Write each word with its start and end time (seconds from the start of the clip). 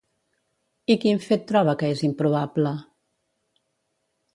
I 0.93 0.95
quin 1.03 1.21
fet 1.27 1.45
troba 1.53 1.77
que 1.83 1.93
és 1.99 2.03
improbable? 2.11 2.77